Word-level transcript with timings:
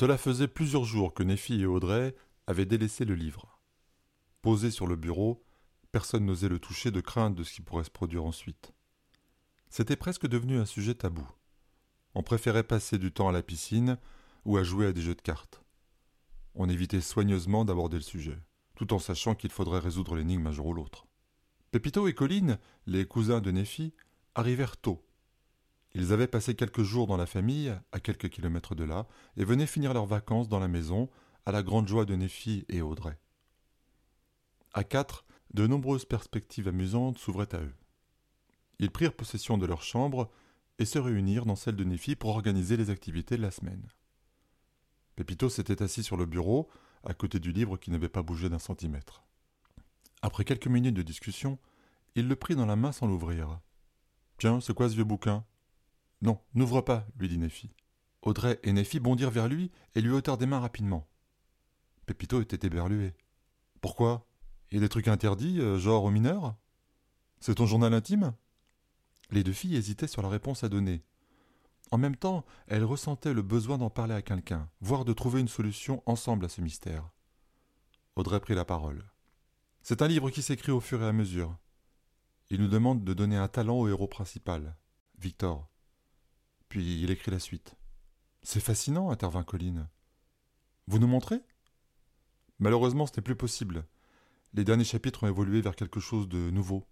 Cela 0.00 0.16
faisait 0.16 0.48
plusieurs 0.48 0.84
jours 0.84 1.12
que 1.12 1.22
Nephi 1.22 1.60
et 1.60 1.66
Audrey 1.66 2.16
avaient 2.46 2.64
délaissé 2.64 3.04
le 3.04 3.14
livre. 3.14 3.60
Posé 4.40 4.70
sur 4.70 4.86
le 4.86 4.96
bureau, 4.96 5.44
personne 5.92 6.24
n'osait 6.24 6.48
le 6.48 6.58
toucher 6.58 6.90
de 6.90 7.02
crainte 7.02 7.34
de 7.34 7.44
ce 7.44 7.52
qui 7.52 7.60
pourrait 7.60 7.84
se 7.84 7.90
produire 7.90 8.24
ensuite. 8.24 8.72
C'était 9.68 9.96
presque 9.96 10.26
devenu 10.26 10.56
un 10.56 10.64
sujet 10.64 10.94
tabou. 10.94 11.28
On 12.14 12.22
préférait 12.22 12.62
passer 12.62 12.96
du 12.96 13.12
temps 13.12 13.28
à 13.28 13.32
la 13.32 13.42
piscine 13.42 13.98
ou 14.46 14.56
à 14.56 14.62
jouer 14.62 14.86
à 14.86 14.92
des 14.94 15.02
jeux 15.02 15.14
de 15.14 15.20
cartes. 15.20 15.62
On 16.54 16.70
évitait 16.70 17.02
soigneusement 17.02 17.66
d'aborder 17.66 17.98
le 17.98 18.02
sujet, 18.02 18.38
tout 18.76 18.94
en 18.94 18.98
sachant 18.98 19.34
qu'il 19.34 19.50
faudrait 19.50 19.80
résoudre 19.80 20.16
l'énigme 20.16 20.46
un 20.46 20.52
jour 20.52 20.68
ou 20.68 20.72
l'autre. 20.72 21.08
Pépito 21.72 22.08
et 22.08 22.14
Colline, 22.14 22.58
les 22.86 23.04
cousins 23.04 23.42
de 23.42 23.50
Nephi, 23.50 23.92
arrivèrent 24.34 24.78
tôt. 24.78 25.04
Ils 25.94 26.12
avaient 26.12 26.28
passé 26.28 26.54
quelques 26.54 26.82
jours 26.82 27.06
dans 27.06 27.16
la 27.16 27.26
famille, 27.26 27.74
à 27.92 28.00
quelques 28.00 28.28
kilomètres 28.28 28.74
de 28.74 28.84
là, 28.84 29.06
et 29.36 29.44
venaient 29.44 29.66
finir 29.66 29.92
leurs 29.92 30.06
vacances 30.06 30.48
dans 30.48 30.60
la 30.60 30.68
maison, 30.68 31.08
à 31.46 31.52
la 31.52 31.62
grande 31.62 31.88
joie 31.88 32.04
de 32.04 32.14
Nephi 32.14 32.64
et 32.68 32.80
Audrey. 32.80 33.18
À 34.72 34.84
quatre, 34.84 35.24
de 35.52 35.66
nombreuses 35.66 36.04
perspectives 36.04 36.68
amusantes 36.68 37.18
s'ouvraient 37.18 37.54
à 37.54 37.60
eux. 37.60 37.74
Ils 38.78 38.92
prirent 38.92 39.16
possession 39.16 39.58
de 39.58 39.66
leur 39.66 39.82
chambre 39.82 40.30
et 40.78 40.84
se 40.84 40.98
réunirent 40.98 41.44
dans 41.44 41.56
celle 41.56 41.76
de 41.76 41.84
Nephi 41.84 42.14
pour 42.14 42.30
organiser 42.30 42.76
les 42.76 42.90
activités 42.90 43.36
de 43.36 43.42
la 43.42 43.50
semaine. 43.50 43.88
Pépito 45.16 45.48
s'était 45.48 45.82
assis 45.82 46.04
sur 46.04 46.16
le 46.16 46.24
bureau, 46.24 46.70
à 47.04 47.14
côté 47.14 47.40
du 47.40 47.52
livre 47.52 47.76
qui 47.76 47.90
n'avait 47.90 48.08
pas 48.08 48.22
bougé 48.22 48.48
d'un 48.48 48.58
centimètre. 48.58 49.24
Après 50.22 50.44
quelques 50.44 50.68
minutes 50.68 50.94
de 50.94 51.02
discussion, 51.02 51.58
il 52.14 52.28
le 52.28 52.36
prit 52.36 52.54
dans 52.54 52.66
la 52.66 52.76
main 52.76 52.92
sans 52.92 53.06
l'ouvrir. 53.06 53.60
Tiens, 54.38 54.60
c'est 54.60 54.74
quoi 54.74 54.88
ce 54.88 54.94
vieux 54.94 55.04
bouquin? 55.04 55.44
Non, 56.22 56.40
n'ouvre 56.54 56.80
pas, 56.80 57.06
lui 57.16 57.28
dit 57.28 57.38
Nephi. 57.38 57.70
Audrey 58.22 58.60
et 58.62 58.72
Nephi 58.72 59.00
bondirent 59.00 59.30
vers 59.30 59.48
lui 59.48 59.70
et 59.94 60.00
lui 60.00 60.10
ôtèrent 60.10 60.36
des 60.38 60.46
mains 60.46 60.60
rapidement. 60.60 61.08
Pépito 62.06 62.40
était 62.40 62.66
éberlué. 62.66 63.14
Pourquoi? 63.80 64.26
Il 64.70 64.74
y 64.74 64.78
a 64.78 64.80
des 64.80 64.88
trucs 64.88 65.08
interdits, 65.08 65.60
euh, 65.60 65.78
genre 65.78 66.04
aux 66.04 66.10
mineurs? 66.10 66.54
C'est 67.40 67.54
ton 67.54 67.66
journal 67.66 67.94
intime? 67.94 68.34
Les 69.30 69.42
deux 69.42 69.52
filles 69.52 69.76
hésitaient 69.76 70.06
sur 70.06 70.22
la 70.22 70.28
réponse 70.28 70.64
à 70.64 70.68
donner. 70.68 71.02
En 71.90 71.98
même 71.98 72.16
temps, 72.16 72.44
elles 72.66 72.84
ressentaient 72.84 73.32
le 73.32 73.42
besoin 73.42 73.78
d'en 73.78 73.90
parler 73.90 74.14
à 74.14 74.22
quelqu'un, 74.22 74.68
voire 74.80 75.04
de 75.04 75.12
trouver 75.12 75.40
une 75.40 75.48
solution 75.48 76.02
ensemble 76.06 76.44
à 76.44 76.48
ce 76.48 76.60
mystère. 76.60 77.10
Audrey 78.16 78.38
prit 78.40 78.54
la 78.54 78.64
parole. 78.64 79.04
C'est 79.82 80.02
un 80.02 80.08
livre 80.08 80.30
qui 80.30 80.42
s'écrit 80.42 80.72
au 80.72 80.80
fur 80.80 81.02
et 81.02 81.06
à 81.06 81.12
mesure. 81.12 81.56
Il 82.50 82.60
nous 82.60 82.68
demande 82.68 83.02
de 83.02 83.14
donner 83.14 83.36
un 83.36 83.48
talent 83.48 83.78
au 83.78 83.88
héros 83.88 84.08
principal, 84.08 84.76
Victor. 85.18 85.68
Puis 86.70 87.02
il 87.02 87.10
écrit 87.10 87.32
la 87.32 87.40
suite. 87.40 87.74
C'est 88.42 88.60
fascinant, 88.60 89.10
intervint 89.10 89.42
Colline. 89.42 89.88
Vous 90.86 91.00
nous 91.00 91.08
montrez? 91.08 91.40
Malheureusement, 92.60 93.06
ce 93.06 93.12
n'est 93.16 93.22
plus 93.22 93.34
possible. 93.34 93.84
Les 94.54 94.64
derniers 94.64 94.84
chapitres 94.84 95.24
ont 95.24 95.28
évolué 95.28 95.60
vers 95.60 95.74
quelque 95.74 95.98
chose 95.98 96.28
de 96.28 96.50
nouveau. 96.50 96.86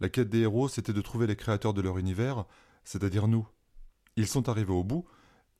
La 0.00 0.08
quête 0.08 0.28
des 0.28 0.40
héros, 0.40 0.68
c'était 0.68 0.92
de 0.92 1.00
trouver 1.00 1.28
les 1.28 1.36
créateurs 1.36 1.74
de 1.74 1.80
leur 1.80 1.96
univers, 1.98 2.44
c'est-à-dire 2.82 3.28
nous. 3.28 3.48
Ils 4.16 4.26
sont 4.26 4.48
arrivés 4.48 4.72
au 4.72 4.82
bout, 4.82 5.06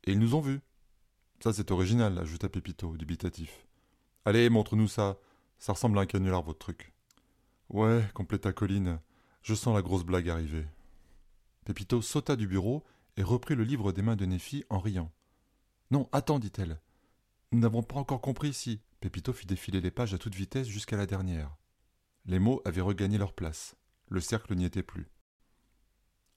et 0.03 0.13
ils 0.13 0.19
nous 0.19 0.35
ont 0.35 0.41
vus. 0.41 0.61
Ça, 1.41 1.53
c'est 1.53 1.71
original, 1.71 2.19
ajouta 2.19 2.49
Pépito, 2.49 2.97
dubitatif. 2.97 3.69
Allez, 4.25 4.51
montre-nous 4.51 4.89
ça. 4.89 5.17
Ça 5.59 5.75
ressemble 5.75 5.99
à 6.01 6.03
un 6.03 6.07
canular, 6.07 6.43
votre 6.43 6.59
truc. 6.59 6.93
Ouais, 7.69 8.05
compléta 8.15 8.53
Colline. 8.53 8.99
Je 9.43 9.55
sens 9.55 9.77
la 9.77 9.83
grosse 9.83 10.05
blague 10.05 10.29
arriver. 10.29 10.67
Pépito 11.65 12.03
sauta 12.03 12.35
du 12.35 12.49
bureau 12.49 12.85
et 13.17 13.23
reprit 13.23 13.55
le 13.55 13.65
livre 13.65 13.93
des 13.93 14.03
mains 14.03 14.17
de 14.17 14.27
Nephi 14.27 14.65
en 14.71 14.79
riant. 14.79 15.13
Non, 15.91 16.09
attends, 16.13 16.39
dit-elle. 16.39 16.81
Nous 17.53 17.61
n'avons 17.61 17.83
pas 17.83 17.97
encore 17.97 18.21
compris 18.21 18.53
si. 18.53 18.81
Pépito 19.01 19.33
fit 19.33 19.47
défiler 19.47 19.81
les 19.81 19.91
pages 19.91 20.15
à 20.15 20.19
toute 20.19 20.35
vitesse 20.35 20.67
jusqu'à 20.67 20.97
la 20.97 21.07
dernière. 21.07 21.57
Les 22.27 22.39
mots 22.39 22.63
avaient 22.65 22.81
regagné 22.81 23.19
leur 23.19 23.33
place. 23.33 23.77
Le 24.09 24.21
cercle 24.21 24.55
n'y 24.55 24.65
était 24.65 24.83
plus. 24.83 25.11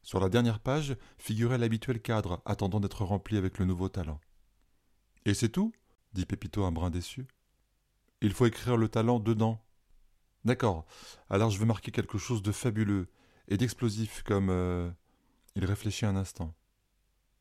Sur 0.02 0.20
la 0.20 0.30
dernière 0.30 0.60
page 0.60 0.96
figurait 1.18 1.58
l'habituel 1.58 2.02
cadre 2.02 2.42
attendant 2.46 2.80
d'être 2.80 3.04
rempli 3.04 3.38
avec 3.38 3.58
le 3.58 3.66
nouveau 3.66 3.90
talent. 3.90 4.20
Et 5.26 5.34
c'est 5.34 5.50
tout? 5.50 5.74
dit 6.14 6.26
Pépito 6.26 6.64
un 6.64 6.72
brin 6.72 6.90
déçu. 6.90 7.28
Il 8.22 8.34
faut 8.34 8.46
écrire 8.46 8.78
le 8.78 8.90
talent 8.90 9.20
dedans. 9.20 9.64
D'accord. 10.46 10.86
Alors 11.30 11.50
je 11.50 11.60
veux 11.60 11.66
marquer 11.66 11.92
quelque 11.92 12.18
chose 12.18 12.42
de 12.42 12.52
fabuleux 12.52 13.10
et 13.48 13.58
d'explosif 13.58 14.24
comme. 14.24 14.50
Euh, 14.50 14.90
il 15.56 15.66
réfléchit 15.66 16.06
un 16.06 16.16
instant. 16.16 16.54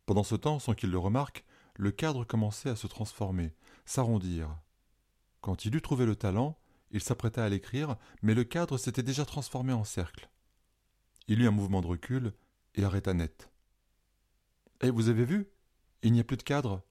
Pendant 0.07 0.23
ce 0.23 0.37
temps, 0.37 0.61
sans 0.61 0.75
qu'il 0.75 0.91
le 0.91 0.99
remarque, 0.99 1.45
le 1.75 1.91
cadre 1.91 2.25
commençait 2.25 2.71
à 2.71 2.77
se 2.77 2.87
transformer, 2.87 3.53
s'arrondir. 3.85 4.57
Quand 5.41 5.65
il 5.65 5.75
eut 5.75 5.83
trouvé 5.83 6.07
le 6.07 6.17
talent, 6.17 6.57
il 6.93 7.03
s'apprêta 7.03 7.45
à 7.45 7.49
l'écrire, 7.49 7.97
mais 8.23 8.35
le 8.35 8.45
cadre 8.45 8.79
s'était 8.79 9.03
déjà 9.03 9.25
transformé 9.25 9.73
en 9.73 9.85
cercle. 9.85 10.31
Il 11.29 11.43
eut 11.43 11.49
un 11.49 11.53
mouvement 11.53 11.81
de 11.81 11.89
recul 11.89 12.33
et 12.77 12.85
arrêta 12.85 13.13
net. 13.15 13.51
Eh, 14.81 14.91
vous 14.91 15.09
avez 15.09 15.25
vu? 15.25 15.49
Il 16.03 16.13
n'y 16.13 16.21
a 16.21 16.25
plus 16.25 16.37
de 16.37 16.43
cadre. 16.43 16.83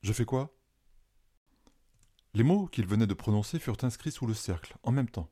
Je 0.00 0.12
fais 0.12 0.24
quoi? 0.24 0.56
Les 2.34 2.42
mots 2.42 2.66
qu'il 2.66 2.86
venait 2.86 3.06
de 3.06 3.14
prononcer 3.14 3.58
furent 3.58 3.76
inscrits 3.82 4.12
sous 4.12 4.26
le 4.26 4.32
cercle, 4.32 4.76
en 4.82 4.92
même 4.92 5.10
temps. 5.10 5.30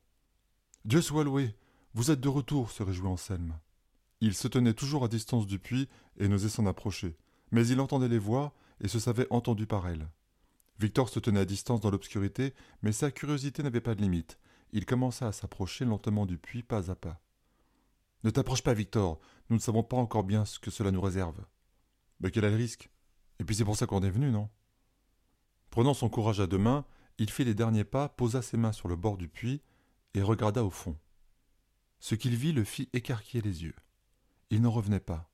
Dieu 0.84 1.00
soit 1.00 1.24
loué 1.24 1.56
Vous 1.94 2.10
êtes 2.10 2.20
de 2.20 2.28
retour, 2.28 2.70
se 2.70 2.82
réjouit 2.82 3.08
Anselme. 3.08 3.58
Il 4.20 4.34
se 4.34 4.48
tenait 4.48 4.74
toujours 4.74 5.04
à 5.04 5.08
distance 5.08 5.46
du 5.46 5.58
puits 5.58 5.88
et 6.18 6.28
n'osait 6.28 6.50
s'en 6.50 6.66
approcher, 6.66 7.16
mais 7.50 7.66
il 7.66 7.80
entendait 7.80 8.08
les 8.08 8.18
voix 8.18 8.54
et 8.80 8.88
se 8.88 8.98
savait 8.98 9.26
entendu 9.30 9.66
par 9.66 9.88
elles. 9.88 10.08
Victor 10.78 11.08
se 11.08 11.20
tenait 11.20 11.40
à 11.40 11.44
distance 11.44 11.80
dans 11.80 11.90
l'obscurité, 11.90 12.54
mais 12.82 12.92
sa 12.92 13.10
curiosité 13.10 13.62
n'avait 13.62 13.80
pas 13.80 13.94
de 13.94 14.00
limite. 14.00 14.38
Il 14.72 14.86
commença 14.86 15.26
à 15.26 15.32
s'approcher 15.32 15.84
lentement 15.84 16.26
du 16.26 16.38
puits, 16.38 16.62
pas 16.62 16.90
à 16.90 16.94
pas. 16.94 17.20
Ne 18.24 18.30
t'approche 18.30 18.62
pas, 18.62 18.74
Victor. 18.74 19.18
Nous 19.48 19.56
ne 19.56 19.60
savons 19.60 19.82
pas 19.82 19.96
encore 19.96 20.24
bien 20.24 20.44
ce 20.44 20.58
que 20.58 20.70
cela 20.70 20.90
nous 20.90 21.00
réserve. 21.00 21.44
Mais 22.20 22.30
quel 22.30 22.44
est 22.44 22.50
le 22.50 22.56
risque? 22.56 22.90
Et 23.38 23.44
puis 23.44 23.54
c'est 23.54 23.64
pour 23.64 23.76
ça 23.76 23.86
qu'on 23.86 24.02
est 24.02 24.10
venu, 24.10 24.30
non? 24.30 24.48
Prenant 25.70 25.94
son 25.94 26.08
courage 26.08 26.40
à 26.40 26.46
deux 26.46 26.58
mains, 26.58 26.84
il 27.18 27.30
fit 27.30 27.44
les 27.44 27.54
derniers 27.54 27.84
pas, 27.84 28.08
posa 28.08 28.42
ses 28.42 28.56
mains 28.56 28.72
sur 28.72 28.88
le 28.88 28.96
bord 28.96 29.16
du 29.16 29.28
puits 29.28 29.62
et 30.14 30.22
regarda 30.22 30.64
au 30.64 30.70
fond. 30.70 30.96
Ce 31.98 32.14
qu'il 32.14 32.36
vit 32.36 32.52
le 32.52 32.64
fit 32.64 32.88
écarquiller 32.92 33.42
les 33.42 33.62
yeux. 33.62 33.76
Il 34.50 34.62
n'en 34.62 34.70
revenait 34.70 35.00
pas. 35.00 35.29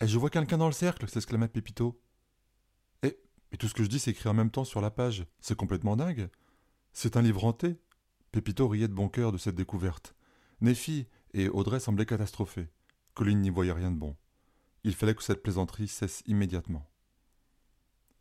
Eh, 0.00 0.06
je 0.06 0.18
vois 0.18 0.30
quelqu'un 0.30 0.58
dans 0.58 0.66
le 0.66 0.72
cercle 0.72 1.08
s'exclama 1.08 1.48
Pépito. 1.48 2.00
Eh, 3.02 3.18
mais 3.50 3.58
tout 3.58 3.68
ce 3.68 3.74
que 3.74 3.82
je 3.82 3.88
dis 3.88 3.98
s'écrit 3.98 4.28
en 4.28 4.34
même 4.34 4.50
temps 4.50 4.64
sur 4.64 4.80
la 4.80 4.90
page. 4.90 5.26
C'est 5.40 5.56
complètement 5.56 5.96
dingue. 5.96 6.28
C'est 6.92 7.16
un 7.16 7.22
livre 7.22 7.44
hanté. 7.44 7.80
Pépito 8.30 8.68
riait 8.68 8.88
de 8.88 8.94
bon 8.94 9.08
cœur 9.08 9.32
de 9.32 9.38
cette 9.38 9.56
découverte. 9.56 10.14
Nephi 10.60 11.06
et 11.34 11.48
Audrey 11.48 11.80
semblaient 11.80 12.06
catastrophés. 12.06 12.68
Colline 13.14 13.40
n'y 13.40 13.50
voyait 13.50 13.72
rien 13.72 13.90
de 13.90 13.96
bon. 13.96 14.16
Il 14.84 14.94
fallait 14.94 15.14
que 15.14 15.22
cette 15.22 15.42
plaisanterie 15.42 15.88
cesse 15.88 16.22
immédiatement. 16.26 16.88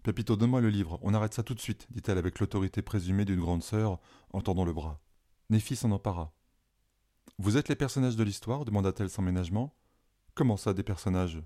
Pépito, 0.04 0.36
donne-moi 0.36 0.62
le 0.62 0.70
livre, 0.70 1.00
on 1.02 1.14
arrête 1.14 1.34
ça 1.34 1.44
tout 1.44 1.54
de 1.54 1.60
suite, 1.60 1.86
dit-elle 1.92 2.18
avec 2.18 2.40
l'autorité 2.40 2.82
présumée 2.82 3.26
d'une 3.26 3.42
grande 3.42 3.62
sœur, 3.62 4.00
en 4.32 4.42
tendant 4.42 4.64
le 4.64 4.72
bras. 4.74 5.02
Nephi 5.50 5.76
s'en 5.76 5.92
empara. 5.92 6.34
Vous 7.38 7.58
êtes 7.58 7.68
les 7.68 7.76
personnages 7.76 8.16
de 8.16 8.24
l'histoire 8.24 8.64
demanda-t-elle 8.66 9.10
sans 9.10 9.22
ménagement. 9.22 9.76
Comment 10.34 10.58
ça, 10.58 10.74
des 10.74 10.84
personnages? 10.84 11.42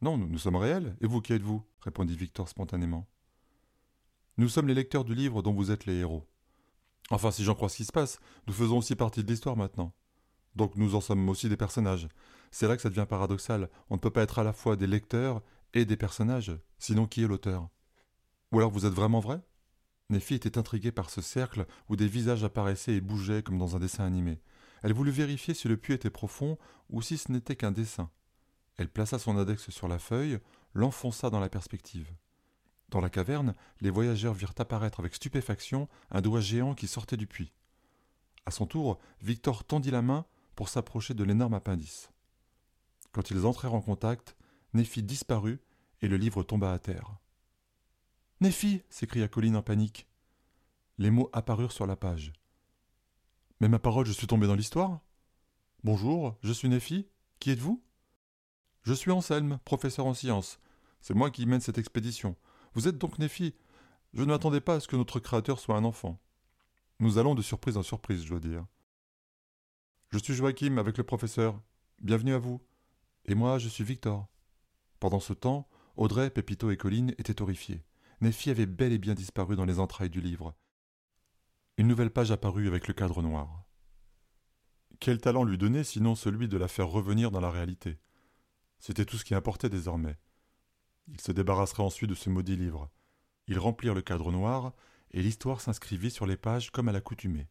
Non, 0.00 0.16
nous, 0.16 0.38
sommes 0.38 0.56
réels. 0.56 0.96
Et 1.00 1.06
vous, 1.06 1.20
qui 1.20 1.32
êtes-vous 1.32 1.64
répondit 1.80 2.16
Victor 2.16 2.48
spontanément. 2.48 3.08
Nous 4.36 4.48
sommes 4.48 4.68
les 4.68 4.74
lecteurs 4.74 5.04
du 5.04 5.14
livre 5.14 5.42
dont 5.42 5.52
vous 5.52 5.70
êtes 5.70 5.86
les 5.86 5.96
héros. 5.96 6.28
Enfin, 7.10 7.30
si 7.30 7.42
j'en 7.42 7.54
crois 7.54 7.68
ce 7.68 7.78
qui 7.78 7.84
se 7.84 7.92
passe, 7.92 8.20
nous 8.46 8.52
faisons 8.52 8.78
aussi 8.78 8.94
partie 8.94 9.24
de 9.24 9.28
l'histoire 9.28 9.56
maintenant. 9.56 9.92
Donc 10.54 10.76
nous 10.76 10.94
en 10.94 11.00
sommes 11.00 11.28
aussi 11.28 11.48
des 11.48 11.56
personnages. 11.56 12.08
C'est 12.50 12.68
là 12.68 12.76
que 12.76 12.82
ça 12.82 12.88
devient 12.88 13.06
paradoxal. 13.08 13.68
On 13.90 13.94
ne 13.94 14.00
peut 14.00 14.10
pas 14.10 14.22
être 14.22 14.38
à 14.38 14.44
la 14.44 14.52
fois 14.52 14.76
des 14.76 14.86
lecteurs 14.86 15.42
et 15.74 15.84
des 15.84 15.96
personnages. 15.96 16.52
Sinon, 16.78 17.06
qui 17.06 17.22
est 17.22 17.28
l'auteur? 17.28 17.68
Ou 18.52 18.58
alors 18.58 18.70
vous 18.70 18.86
êtes 18.86 18.92
vraiment 18.92 19.20
vrai? 19.20 19.40
Nephi 20.10 20.34
était 20.34 20.58
intriguée 20.58 20.92
par 20.92 21.10
ce 21.10 21.20
cercle 21.20 21.66
où 21.88 21.96
des 21.96 22.08
visages 22.08 22.44
apparaissaient 22.44 22.94
et 22.94 23.00
bougeaient 23.00 23.42
comme 23.42 23.58
dans 23.58 23.76
un 23.76 23.78
dessin 23.78 24.04
animé. 24.04 24.40
Elle 24.82 24.94
voulut 24.94 25.10
vérifier 25.10 25.54
si 25.54 25.68
le 25.68 25.76
puits 25.76 25.94
était 25.94 26.10
profond 26.10 26.56
ou 26.88 27.02
si 27.02 27.18
ce 27.18 27.30
n'était 27.32 27.56
qu'un 27.56 27.72
dessin. 27.72 28.10
Elle 28.78 28.88
plaça 28.88 29.18
son 29.18 29.36
index 29.36 29.70
sur 29.70 29.88
la 29.88 29.98
feuille, 29.98 30.38
l'enfonça 30.72 31.30
dans 31.30 31.40
la 31.40 31.48
perspective. 31.48 32.10
Dans 32.88 33.00
la 33.00 33.10
caverne, 33.10 33.54
les 33.80 33.90
voyageurs 33.90 34.32
virent 34.32 34.54
apparaître 34.56 35.00
avec 35.00 35.14
stupéfaction 35.14 35.88
un 36.10 36.22
doigt 36.22 36.40
géant 36.40 36.74
qui 36.74 36.88
sortait 36.88 37.16
du 37.16 37.26
puits. 37.26 37.52
À 38.46 38.50
son 38.50 38.66
tour, 38.66 38.98
Victor 39.20 39.64
tendit 39.64 39.90
la 39.90 40.00
main 40.00 40.24
pour 40.54 40.68
s'approcher 40.68 41.12
de 41.12 41.24
l'énorme 41.24 41.54
appendice. 41.54 42.10
Quand 43.12 43.30
ils 43.30 43.44
entrèrent 43.44 43.74
en 43.74 43.82
contact, 43.82 44.36
Nephi 44.72 45.02
disparut 45.02 45.60
et 46.00 46.08
le 46.08 46.16
livre 46.16 46.42
tomba 46.42 46.72
à 46.72 46.78
terre. 46.78 47.18
Nephi 48.40 48.82
s'écria 48.88 49.28
Colline 49.28 49.56
en 49.56 49.62
panique. 49.62 50.06
Les 50.98 51.10
mots 51.10 51.28
apparurent 51.32 51.72
sur 51.72 51.86
la 51.86 51.96
page. 51.96 52.32
Mais 53.60 53.68
ma 53.68 53.80
parole, 53.80 54.06
je 54.06 54.12
suis 54.12 54.28
tombé 54.28 54.46
dans 54.46 54.54
l'histoire 54.54 55.00
Bonjour, 55.84 56.36
je 56.42 56.52
suis 56.52 56.68
Nephi. 56.68 57.08
Qui 57.40 57.50
êtes-vous? 57.50 57.82
Je 58.82 58.94
suis 58.94 59.10
Anselme, 59.10 59.58
professeur 59.64 60.06
en 60.06 60.14
sciences. 60.14 60.58
C'est 61.00 61.14
moi 61.14 61.30
qui 61.30 61.46
mène 61.46 61.60
cette 61.60 61.78
expédition. 61.78 62.36
Vous 62.74 62.88
êtes 62.88 62.98
donc 62.98 63.18
Nephi? 63.18 63.54
Je 64.14 64.22
ne 64.22 64.28
m'attendais 64.28 64.60
pas 64.60 64.76
à 64.76 64.80
ce 64.80 64.88
que 64.88 64.96
notre 64.96 65.20
créateur 65.20 65.58
soit 65.58 65.76
un 65.76 65.84
enfant. 65.84 66.20
Nous 67.00 67.18
allons 67.18 67.34
de 67.34 67.42
surprise 67.42 67.76
en 67.76 67.82
surprise, 67.82 68.24
je 68.24 68.30
dois 68.30 68.40
dire. 68.40 68.66
Je 70.10 70.18
suis 70.18 70.34
Joachim 70.34 70.78
avec 70.78 70.96
le 70.96 71.04
professeur. 71.04 71.60
Bienvenue 72.00 72.32
à 72.32 72.38
vous. 72.38 72.62
Et 73.26 73.34
moi, 73.34 73.58
je 73.58 73.68
suis 73.68 73.84
Victor. 73.84 74.26
Pendant 75.00 75.20
ce 75.20 75.34
temps, 75.34 75.68
Audrey, 75.96 76.30
Pépito 76.30 76.70
et 76.70 76.76
Colline 76.76 77.14
étaient 77.18 77.42
horrifiés. 77.42 77.84
Nephi 78.20 78.50
avait 78.50 78.66
bel 78.66 78.92
et 78.92 78.98
bien 78.98 79.14
disparu 79.14 79.54
dans 79.54 79.64
les 79.64 79.78
entrailles 79.78 80.10
du 80.10 80.20
livre. 80.20 80.54
Une 81.76 81.86
nouvelle 81.86 82.10
page 82.10 82.30
apparut 82.30 82.66
avec 82.66 82.88
le 82.88 82.94
cadre 82.94 83.22
noir. 83.22 83.64
Quel 84.98 85.20
talent 85.20 85.44
lui 85.44 85.58
donner 85.58 85.84
sinon 85.84 86.14
celui 86.14 86.48
de 86.48 86.56
la 86.56 86.66
faire 86.66 86.88
revenir 86.88 87.30
dans 87.30 87.40
la 87.40 87.50
réalité? 87.50 87.98
C'était 88.78 89.04
tout 89.04 89.16
ce 89.16 89.24
qui 89.24 89.34
importait 89.34 89.68
désormais. 89.68 90.16
Il 91.08 91.20
se 91.20 91.32
débarrasserait 91.32 91.82
ensuite 91.82 92.10
de 92.10 92.14
ce 92.14 92.30
maudit 92.30 92.56
livre. 92.56 92.90
Ils 93.46 93.58
remplirent 93.58 93.94
le 93.94 94.02
cadre 94.02 94.30
noir, 94.30 94.74
et 95.10 95.22
l'histoire 95.22 95.60
s'inscrivit 95.60 96.10
sur 96.10 96.26
les 96.26 96.36
pages 96.36 96.70
comme 96.70 96.88
à 96.88 96.92
l'accoutumée. 96.92 97.48